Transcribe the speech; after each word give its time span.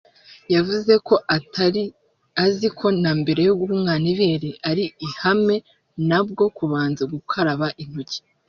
yavuze 0.55 0.93
ko 1.07 1.15
atari 1.37 1.83
azi 2.45 2.67
ko 2.77 2.87
na 3.03 3.11
mbere 3.19 3.41
yo 3.47 3.53
guha 3.59 3.71
umwana 3.77 4.05
ibere 4.13 4.49
ari 4.69 4.85
ihame 5.07 5.57
nabwo 6.09 6.43
kubanza 6.57 7.03
gukaraba 7.13 7.67
intoki 7.83 8.19